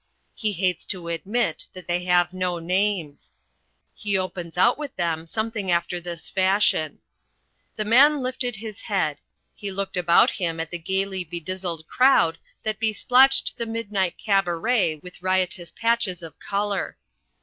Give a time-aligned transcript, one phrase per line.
[0.33, 3.33] He hates to admit that they have no names.
[3.93, 6.97] He opens out with them something after this fashion:
[7.75, 9.19] "The Man lifted his head.
[9.53, 15.21] He looked about him at the gaily bedizzled crowd that besplotched the midnight cabaret with
[15.21, 16.97] riotous patches of colour.